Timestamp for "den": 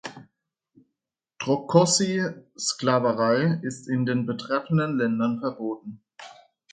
4.07-4.25